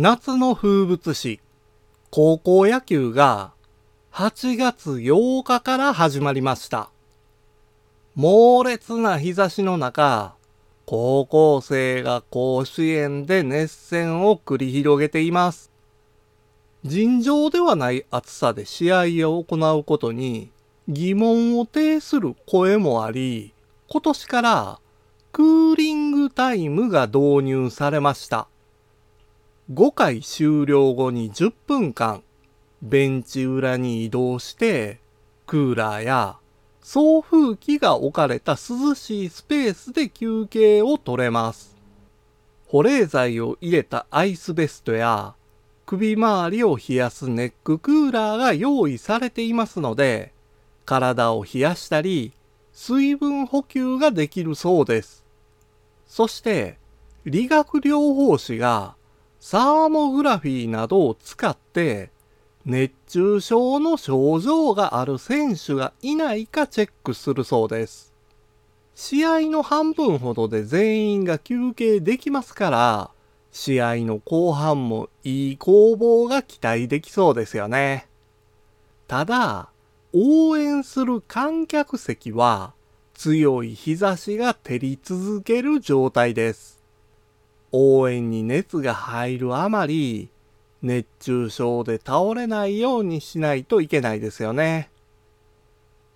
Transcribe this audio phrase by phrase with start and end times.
[0.00, 1.40] 夏の風物詩、
[2.12, 3.50] 高校野球が
[4.12, 6.90] 8月8日から始まりました。
[8.14, 10.36] 猛烈な日差しの中、
[10.86, 15.72] 高校生が甲子園で熱戦を繰り広げています。
[16.84, 20.52] 尋常ではない暑さで試合を行うことに
[20.86, 23.52] 疑問を呈する声もあり、
[23.88, 24.80] 今年から
[25.32, 28.46] クーリングタイムが導入されました。
[29.70, 32.22] 5回終了後に10分間、
[32.80, 34.98] ベンチ裏に移動して、
[35.46, 36.38] クーラーや
[36.80, 41.76] 送風機が置かれた涼しいスペースで休憩を取れます。
[42.66, 45.34] 保冷剤を入れたアイスベストや
[45.84, 50.32] 首周りを冷やすネッククーラーが用意されていますので、
[50.86, 52.32] 体を冷やしたり、
[52.72, 55.26] 水分補給ができるそうです。
[56.06, 56.78] そして、
[57.26, 58.96] 理学療法士が
[59.50, 62.10] サーモグラフィーなどを使って
[62.66, 68.12] 熱中症の症状がある選手がいないかチェックするそうです。
[68.94, 73.10] 試合の半分ほどで全員が休憩できますから、
[73.50, 78.06] 試合の後半もいい攻防が期待できそうですよね。
[79.06, 79.70] ただ、
[80.12, 82.74] 応援する観客席は
[83.14, 86.77] 強い日差しが照り続ける状態です。
[87.72, 90.30] 応援に熱が入るあまり
[90.82, 94.90] 熱中症で倒れないようにしないといけないですよね。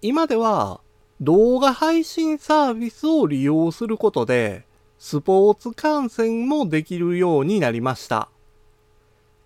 [0.01, 0.81] 今では
[1.21, 4.65] 動画配信サービスを利用することで
[4.99, 8.29] スポーツ観戦もできるようになりました。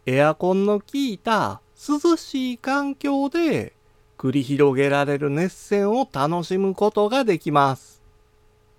[0.07, 3.75] エアコンの効いた涼しい環境で
[4.17, 8.03] 繰り広げられる熱戦を楽しむことができます。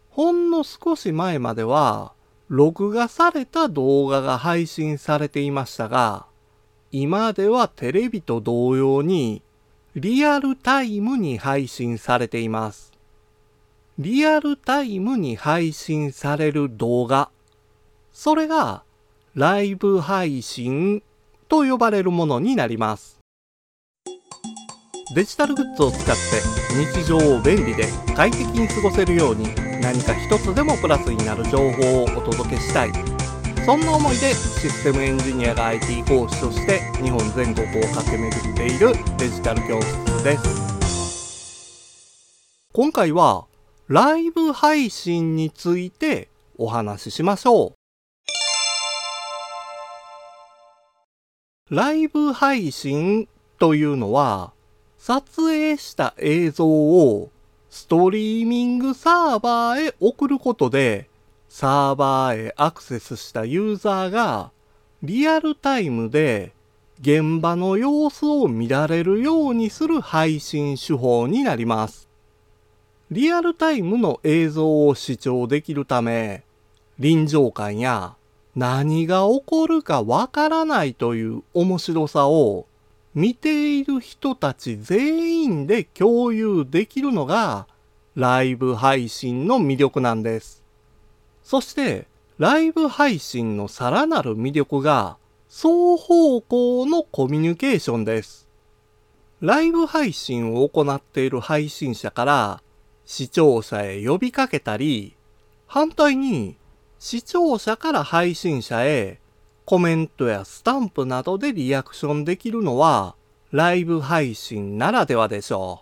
[0.10, 2.14] ほんの少し前までは、
[2.50, 6.26] 録画された動画が配信されていましたが、
[6.92, 9.42] 今ではテレビと同様に
[9.96, 12.94] リアルタイムに配信されています。
[14.00, 17.30] リアルタイムに配信される動画、
[18.14, 18.84] それが
[19.36, 21.04] ライブ配信
[21.50, 23.20] と呼ばれるものになります。
[25.16, 26.14] デジタルグッズを使って
[26.94, 32.92] 日常を便利で快適に過ごせるように何か一つでもプラスになる情報をお届けしたい。
[33.66, 40.78] そんな思いでシステムエンジニアが IT 講師として日本全国を駆け巡っているデジタル教室です。
[42.74, 43.48] 今回は
[43.88, 47.74] ライブ配信についてお話ししましょ
[51.70, 51.76] う。
[51.76, 53.28] ライブ配信
[53.60, 54.54] というのは
[54.98, 57.30] 撮影した映像を
[57.78, 61.08] ストリーミングサーバーへ送ることで、
[61.48, 64.50] サーバーへアクセスしたユーザーが
[65.04, 66.54] リアルタイムで
[67.00, 72.10] 現場の様子を見られるようにする配信手法になります。
[73.12, 76.44] リアルタイムの映像を視聴できるため、
[76.98, 78.16] 臨場感や
[78.56, 82.66] 何が起こるかわからないという面白さを
[83.18, 87.66] 見ている人たち全員で共有できるのが
[88.14, 90.62] ライブ配信の魅力なんです。
[91.42, 92.06] そして
[92.38, 95.18] ライブ配信のさらなる魅力が
[95.50, 98.48] 双方向のコミュニケーションです。
[99.42, 102.62] ライブ配信を行っている配信者から
[103.04, 105.16] 視聴者へ呼びかけたり、
[105.66, 106.56] 反対に
[107.00, 109.20] 視聴者から配信者へ
[109.68, 113.18] コメントやスタンプなどでリアクションできるのは
[113.52, 115.82] ライブ配信ならではでしょ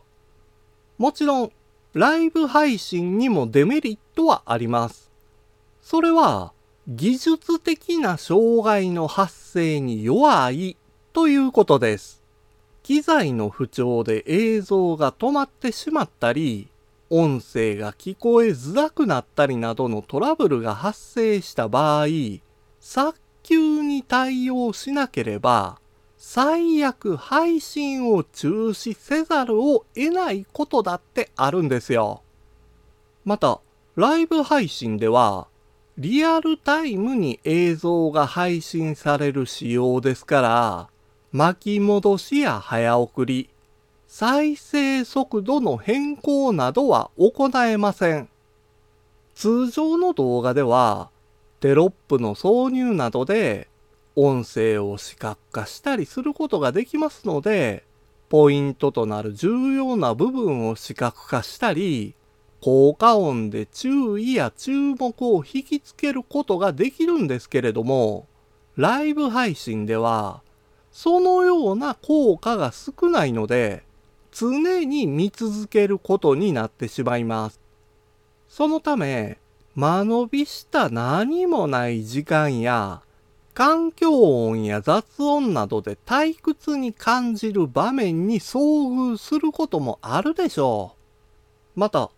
[0.99, 1.03] う。
[1.03, 1.51] もちろん、
[1.93, 5.11] ライブ配信にもデメリットはあります。
[5.83, 6.51] それは、
[6.87, 10.77] 技術的な障害の発生に弱い
[11.13, 12.23] ということです。
[12.81, 16.69] 機材の不調で映像が止まってしまったり、
[17.11, 22.07] 音声が聞こえづらくなったりなどのトラブルが発生した場合、
[23.45, 25.77] 急に対応しなければ、
[26.17, 32.23] 最悪配信を中止せざるを得ないことだってあるんですよ。
[33.23, 33.59] また、
[33.95, 35.47] ライブ配信では、
[35.99, 40.89] リアルタイムに映像が配信される仕様ですから、
[41.31, 43.51] 巻き戻しや早送り、
[44.07, 48.27] 再生速度の変更などは行えません。
[49.35, 51.11] 通常の動画では、
[51.65, 53.69] テロップの挿入などで
[54.15, 57.83] 音声を視覚化したりすることができますので、
[58.29, 62.13] ポイントとなる重要な部分を視覚化したり、
[62.61, 68.27] 効果音で注意や注目を引きつけることができるんですけれども、
[68.75, 70.43] ライブ配信では、
[70.91, 73.81] そのような効果が少ないので、
[74.31, 77.59] 常に見続けることになってしまいます。
[78.47, 79.39] そのため、
[79.75, 83.01] 間延びした何もない時間や、
[83.53, 88.59] 環境音や雑音などで退屈に感じる場面に遭
[89.13, 90.95] 遇することもあるでしょ
[91.75, 91.79] う。
[91.79, 92.09] また、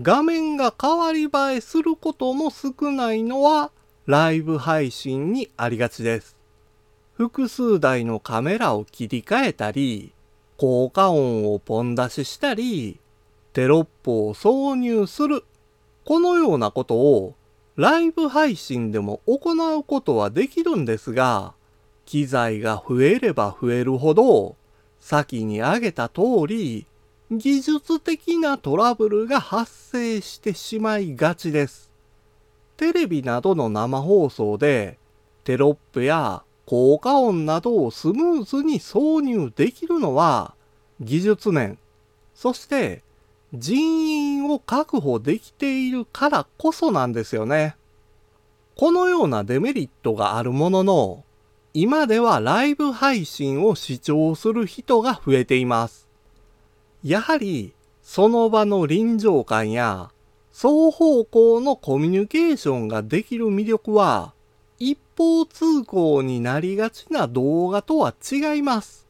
[0.00, 3.70] 画面が変わり映えすることも少ないのは
[4.04, 6.36] ライブ配信にありがちです。
[7.14, 10.12] 複数台のカメラを切り替えたり、
[10.58, 13.00] 効果音をポン出ししたり、
[13.54, 15.44] テロップを挿入する。
[16.06, 17.34] このようなことを
[17.74, 21.52] ライブ配信でも行うことはできるんですが、
[22.04, 24.54] 機材が増えれば増えるほど、
[25.00, 26.86] 先に挙げた通り、
[27.32, 31.90] 技術的なトラブルが発生してしまいがちです。
[32.76, 34.98] テレビなどの生放送で
[35.42, 40.54] テロップや効果音などをスムーズに挿入できるのは
[41.00, 41.78] 技術面、
[42.32, 43.02] そして
[43.52, 47.76] 人員を確保できているからこそなんですよね。
[48.76, 51.24] このようなデメリットがあるものの、
[51.72, 56.08] 今ではライブ配信を視聴する人が増えています。
[57.02, 60.10] やはりその場の臨場感や
[60.52, 64.32] 双方向のコミュニケーションができる魅力は
[64.78, 69.06] 一方通行になりがちな動画とは違います。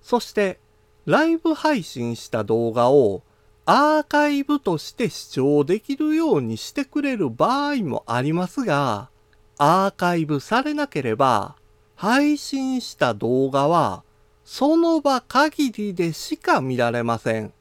[0.00, 0.58] そして
[1.06, 3.22] ライブ配信した動画を
[3.66, 9.08] アーカイブとして視聴できるようにしてくれる場合もありますが、
[9.56, 11.56] アーカイブされなければ
[11.94, 14.02] 配信した動画は
[14.44, 17.54] その場限りでしか見られません。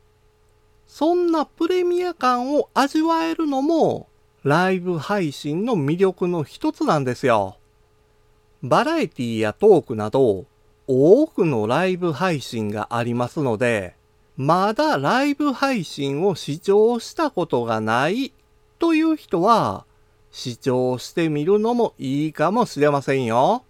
[0.88, 4.08] そんなプレミア感を味わえるのも
[4.44, 7.56] ライブ配信の魅力の一つなんですよ。
[8.62, 10.46] バラエティやトークなど
[10.86, 13.96] 多くのライブ配信がありますので、
[14.36, 18.34] まだライブ配信を視聴したことがない
[18.80, 19.86] という人は
[20.32, 23.64] 視聴してみるのもいいかもしれませんよ。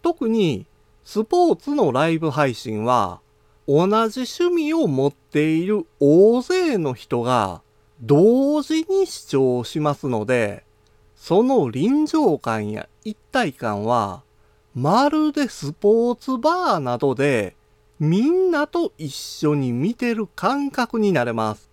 [0.00, 0.66] 特に
[1.04, 3.20] スポーツのライブ配信は
[3.66, 7.60] 同じ趣味を持っている大勢の人が
[8.00, 10.64] 同時に視聴しますので、
[11.16, 14.22] その臨場感や一体感は
[14.74, 17.56] まるでスポーツバーなどで
[18.00, 21.70] みんなと一緒に見てる感覚になれます。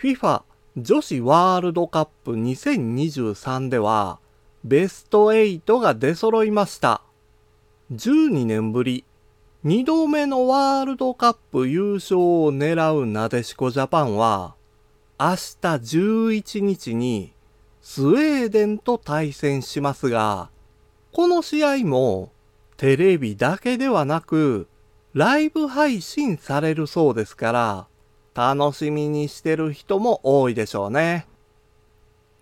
[0.00, 0.42] FIFA
[0.76, 4.18] 女子ワールドカップ2023では
[4.64, 7.02] ベスト8が出揃いました。
[7.92, 9.04] 12年ぶり
[9.64, 14.56] 2度目のワールドカップ優勝を狙うなでしこジャパンは
[15.20, 17.32] 明日11日に
[17.80, 20.50] スウェーデンと対戦しますが
[21.12, 22.32] この試合も
[22.76, 24.66] テレビだけではなく
[25.14, 27.86] ライブ配信されるそうですから
[28.34, 31.26] 楽しみにしてる人も多いでしょうね。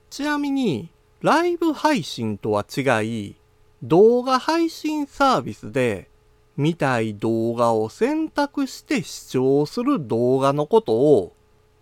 [0.08, 0.88] ちなみに
[1.20, 3.36] ライブ配信とは違い
[3.82, 6.08] 動画配信サービスで
[6.56, 11.32] 見たい動画を選択して視聴する動画のことを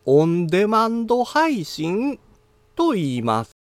[0.06, 2.19] オンデマンド配信
[2.76, 3.58] と言います。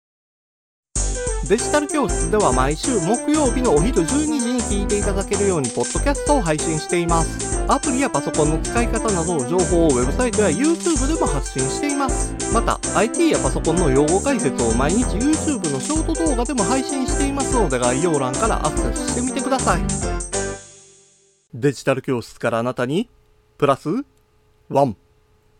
[1.47, 7.61] デジタル教室では毎週木曜日のお昼12時に聞いていただけるようにポッドキャストを配信しています。
[7.67, 12.33] アプリやパソコンの使い方などの情報をウェブサイトや YouTube でも発信しています。
[12.53, 19.81] また、IT やパソコンの用語解説を毎日 YouTube のショート動画でも配信していますので概要欄からアクセスしてみてください。
[21.53, 23.09] デジタル教室からあなたに、
[23.57, 23.89] プラス、
[24.69, 24.95] ワン。